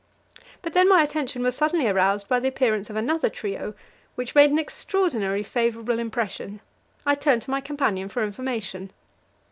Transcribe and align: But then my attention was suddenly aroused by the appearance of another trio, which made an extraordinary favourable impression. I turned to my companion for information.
But 0.63 0.73
then 0.73 0.89
my 0.89 1.03
attention 1.03 1.43
was 1.43 1.55
suddenly 1.55 1.87
aroused 1.87 2.27
by 2.27 2.39
the 2.39 2.47
appearance 2.47 2.89
of 2.89 2.95
another 2.95 3.29
trio, 3.29 3.75
which 4.15 4.33
made 4.33 4.49
an 4.49 4.57
extraordinary 4.57 5.43
favourable 5.43 5.99
impression. 5.99 6.59
I 7.05 7.13
turned 7.13 7.43
to 7.43 7.51
my 7.51 7.61
companion 7.61 8.09
for 8.09 8.23
information. 8.23 8.89